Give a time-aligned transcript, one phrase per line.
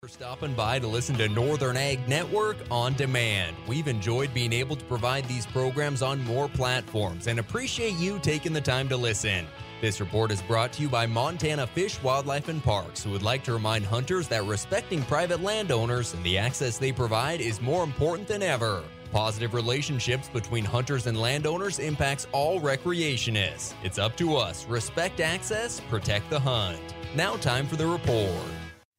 [0.00, 3.56] for stopping by to listen to Northern Ag Network on demand.
[3.66, 8.52] We've enjoyed being able to provide these programs on more platforms and appreciate you taking
[8.52, 9.44] the time to listen.
[9.80, 13.42] This report is brought to you by Montana Fish, Wildlife, and Parks, who would like
[13.42, 18.28] to remind hunters that respecting private landowners and the access they provide is more important
[18.28, 18.84] than ever.
[19.10, 23.74] Positive relationships between hunters and landowners impacts all recreationists.
[23.82, 24.64] It's up to us.
[24.68, 26.78] Respect access, protect the hunt.
[27.16, 28.46] Now, time for the report.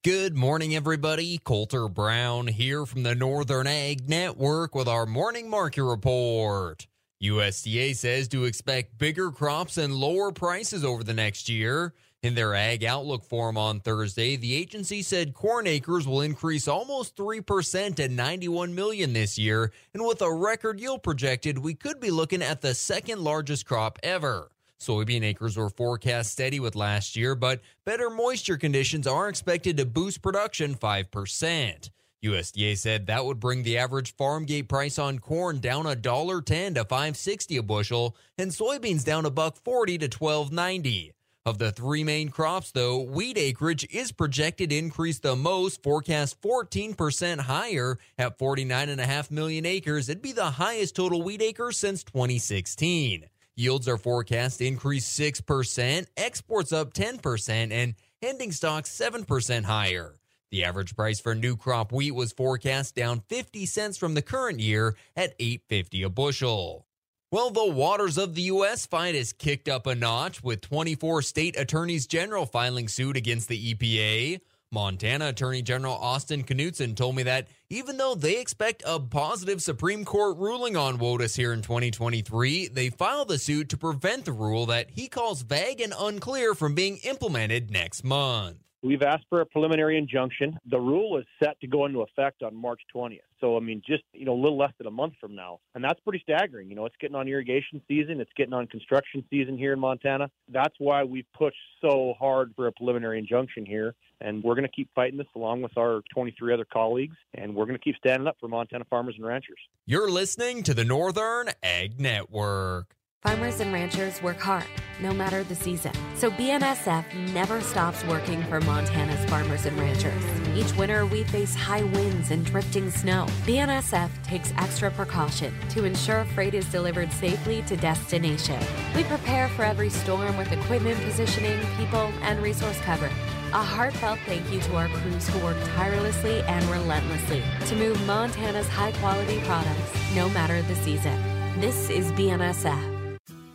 [0.10, 1.38] Good morning, everybody.
[1.38, 6.88] Colter Brown here from the Northern Ag Network with our morning market report.
[7.22, 11.94] USDA says to expect bigger crops and lower prices over the next year.
[12.24, 17.16] In their Ag Outlook forum on Thursday, the agency said corn acres will increase almost
[17.16, 22.10] 3% at 91 million this year, and with a record yield projected, we could be
[22.10, 24.50] looking at the second largest crop ever.
[24.80, 29.86] Soybean acres were forecast steady with last year, but better moisture conditions are expected to
[29.86, 31.90] boost production 5%.
[32.24, 36.42] USDA said that would bring the average farm gate price on corn down a dollar
[36.42, 41.14] ten to 560 a bushel and soybeans down a buck 40 to 1290.
[41.46, 46.42] Of the three main crops though, wheat acreage is projected to increase the most, forecast
[46.42, 50.10] 14% higher at 49.5 million acres.
[50.10, 53.26] It'd be the highest total wheat acre since 2016.
[53.60, 60.16] Yields are forecast to increase 6%, exports up 10%, and ending stocks 7% higher.
[60.50, 64.62] The average price for new crop wheat was forecast down 50 cents from the current
[64.62, 66.88] year at 8.50 a bushel.
[67.32, 68.86] Well, the waters of the U.S.
[68.86, 73.74] fight is kicked up a notch with 24 state attorneys general filing suit against the
[73.74, 74.40] EPA.
[74.72, 80.06] Montana Attorney General Austin Knudsen told me that even though they expect a positive Supreme
[80.06, 84.68] Court ruling on WOTUS here in 2023, they filed the suit to prevent the rule
[84.68, 88.58] that he calls vague and unclear from being implemented next month.
[88.82, 90.58] We've asked for a preliminary injunction.
[90.70, 93.20] The rule is set to go into effect on March 20th.
[93.42, 95.60] So, I mean, just, you know, a little less than a month from now.
[95.76, 96.70] And that's pretty staggering.
[96.70, 100.30] You know, it's getting on irrigation season, it's getting on construction season here in Montana.
[100.48, 103.96] That's why we've pushed so hard for a preliminary injunction here.
[104.22, 107.16] And we're going to keep fighting this along with our 23 other colleagues.
[107.34, 109.60] And we're going to keep standing up for Montana farmers and ranchers.
[109.86, 112.96] You're listening to the Northern Ag Network.
[113.24, 114.66] Farmers and ranchers work hard,
[115.02, 115.92] no matter the season.
[116.16, 120.24] So BNSF never stops working for Montana's farmers and ranchers.
[120.56, 123.26] Each winter, we face high winds and drifting snow.
[123.46, 128.58] BNSF takes extra precaution to ensure freight is delivered safely to destination.
[128.96, 133.08] We prepare for every storm with equipment positioning, people, and resource cover.
[133.52, 138.70] A heartfelt thank you to our crews who work tirelessly and relentlessly to move Montana's
[138.70, 141.22] high quality products, no matter the season.
[141.60, 142.99] This is BNSF.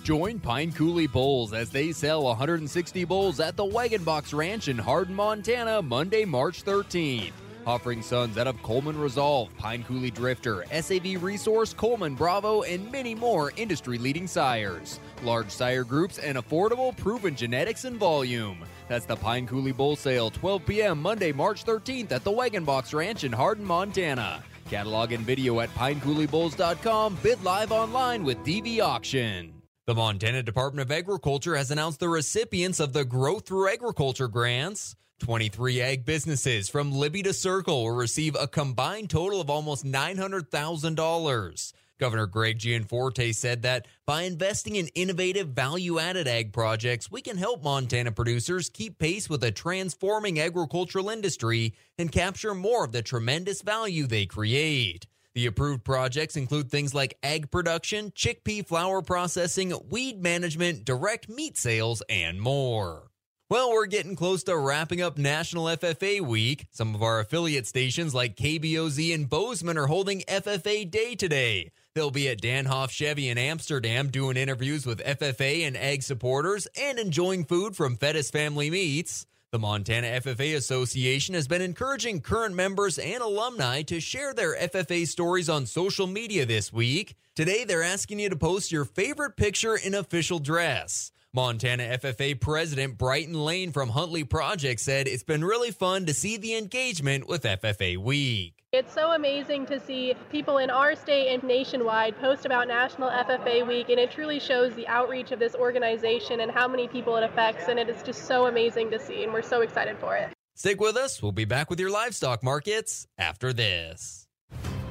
[0.04, 4.76] Join Pine Coulee Bulls as they sell 160 bulls at the Wagon Box Ranch in
[4.76, 7.32] Hardin, Montana, Monday, March 13th.
[7.66, 13.14] Offering sons out of Coleman Resolve, Pine Coulee Drifter, SAV Resource, Coleman Bravo, and many
[13.14, 15.00] more industry leading sires.
[15.22, 18.58] Large sire groups and affordable, proven genetics and volume.
[18.88, 21.00] That's the Pine Coulee Bull Sale, 12 p.m.
[21.00, 24.44] Monday, March 13th at the Wagon Box Ranch in Hardin, Montana.
[24.68, 27.16] Catalog and video at pinecouleebulls.com.
[27.22, 29.53] Bid live online with DV Auction.
[29.86, 34.96] The Montana Department of Agriculture has announced the recipients of the Growth Through Agriculture grants.
[35.18, 41.72] 23 ag businesses from Libby to Circle will receive a combined total of almost $900,000.
[41.98, 47.36] Governor Greg Gianforte said that by investing in innovative value added ag projects, we can
[47.36, 53.02] help Montana producers keep pace with a transforming agricultural industry and capture more of the
[53.02, 55.06] tremendous value they create.
[55.34, 61.58] The approved projects include things like egg production, chickpea flour processing, weed management, direct meat
[61.58, 63.10] sales, and more.
[63.50, 66.66] Well, we're getting close to wrapping up National FFA Week.
[66.70, 71.72] Some of our affiliate stations like KBOZ and Bozeman are holding FFA Day today.
[71.94, 76.98] They'll be at Danhoff Chevy in Amsterdam doing interviews with FFA and ag supporters and
[76.98, 79.26] enjoying food from Fettis Family Meats.
[79.54, 85.06] The Montana FFA Association has been encouraging current members and alumni to share their FFA
[85.06, 87.14] stories on social media this week.
[87.36, 91.12] Today, they're asking you to post your favorite picture in official dress.
[91.34, 96.36] Montana FFA President Brighton Lane from Huntley Project said it's been really fun to see
[96.36, 98.54] the engagement with FFA Week.
[98.70, 103.66] It's so amazing to see people in our state and nationwide post about National FFA
[103.66, 107.24] Week, and it truly shows the outreach of this organization and how many people it
[107.24, 110.32] affects, and it is just so amazing to see, and we're so excited for it.
[110.54, 111.20] Stick with us.
[111.20, 114.28] We'll be back with your livestock markets after this.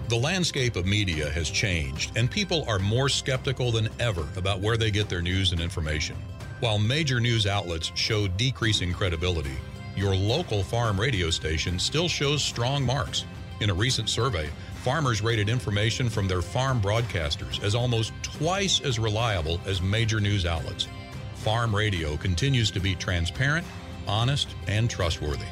[0.10, 4.76] The landscape of media has changed, and people are more skeptical than ever about where
[4.76, 6.18] they get their news and information.
[6.64, 9.58] While major news outlets show decreasing credibility,
[9.98, 13.26] your local farm radio station still shows strong marks.
[13.60, 18.98] In a recent survey, farmers rated information from their farm broadcasters as almost twice as
[18.98, 20.88] reliable as major news outlets.
[21.36, 23.68] Farm radio continues to be transparent,
[24.08, 25.44] honest, and trustworthy.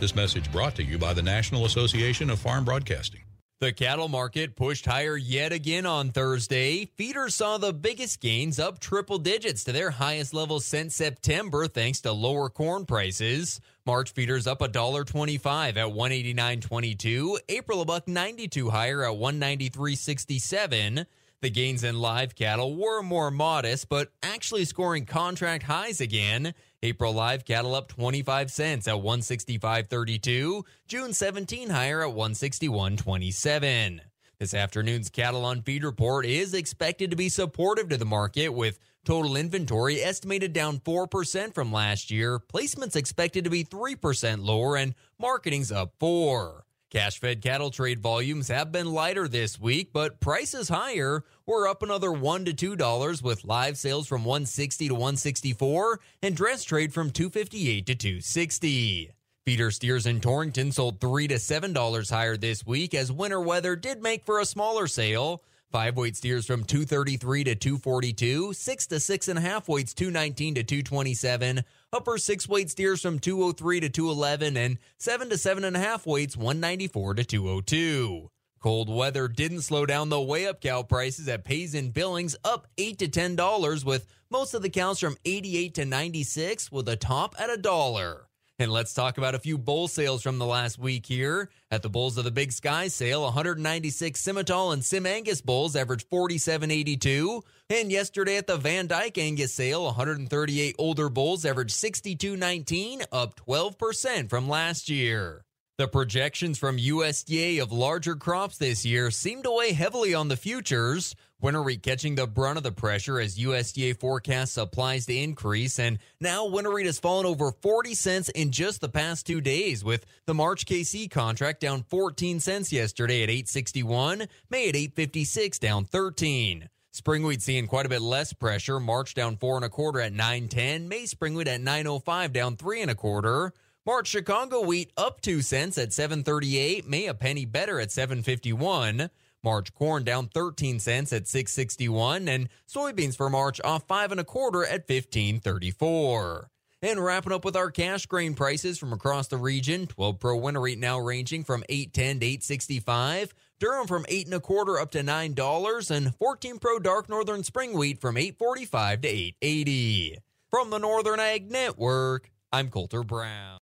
[0.00, 3.20] This message brought to you by the National Association of Farm Broadcasting.
[3.60, 6.92] The cattle market pushed higher yet again on Thursday.
[6.94, 12.00] Feeders saw the biggest gains up triple digits to their highest level since September thanks
[12.02, 13.60] to lower corn prices.
[13.84, 17.38] March feeders up $1.25 at 189.22.
[17.48, 21.06] April a buck 92 higher at 193.67.
[21.40, 26.52] The gains in live cattle were more modest, but actually scoring contract highs again.
[26.82, 30.64] April live cattle up 25 cents at 165.32.
[30.88, 34.00] June 17 higher at 161.27.
[34.40, 38.80] This afternoon's cattle on feed report is expected to be supportive to the market with
[39.04, 44.96] total inventory estimated down 4% from last year, placements expected to be 3% lower and
[45.20, 46.64] marketing's up 4.
[46.90, 51.22] Cash fed cattle trade volumes have been lighter this week, but prices higher.
[51.44, 56.64] We're up another $1 to $2 with live sales from 160 to 164 and dress
[56.64, 59.10] trade from 258 to 260.
[59.44, 64.02] Feeder steers in Torrington sold 3 to $7 higher this week as winter weather did
[64.02, 65.42] make for a smaller sale.
[65.70, 70.54] Five weight steers from 233 to 242, six to six and a half weights 219
[70.54, 71.62] to 227,
[71.92, 76.06] upper six weight steers from 203 to 211, and seven to seven and a half
[76.06, 78.30] weights 194 to 202.
[78.60, 82.66] Cold weather didn't slow down the way up cow prices at Pays Payson Billings up
[82.76, 87.36] 8 to $10 with most of the cows from 88 to 96 with a top
[87.38, 88.27] at a dollar.
[88.60, 91.48] And let's talk about a few bull sales from the last week here.
[91.70, 96.10] At the Bulls of the Big Sky sale, 196 Simmental and Sim Angus bulls averaged
[96.10, 97.42] 47.82.
[97.70, 104.28] And yesterday at the Van Dyke Angus sale, 138 older bulls averaged 62.19, up 12%
[104.28, 105.44] from last year.
[105.78, 110.36] The projections from USDA of larger crops this year seem to weigh heavily on the
[110.36, 111.14] futures.
[111.40, 116.00] Winter wheat catching the brunt of the pressure as USDA forecasts supplies to increase, and
[116.20, 120.04] now winter wheat has fallen over 40 cents in just the past two days, with
[120.26, 126.68] the March KC contract down 14 cents yesterday at 861, May at 856 down 13.
[126.90, 128.80] Spring wheat seeing quite a bit less pressure.
[128.80, 132.82] March down four and a quarter at 910, May spring wheat at 905 down three
[132.82, 133.52] and a quarter.
[133.88, 139.08] March Chicago wheat up 2 cents at 738, May a penny better at 751.
[139.42, 144.24] March corn down 13 cents at 661 and soybeans for March off 5 and a
[144.24, 146.50] quarter at 1534.
[146.82, 150.60] And wrapping up with our cash grain prices from across the region, 12 Pro winter
[150.60, 155.00] wheat now ranging from 810 to 865, durum from 8 and a quarter up to
[155.00, 160.18] $9 and 14 Pro dark northern spring wheat from 845 to 880.
[160.50, 163.48] From the Northern Ag Network, I'm Colter Brown.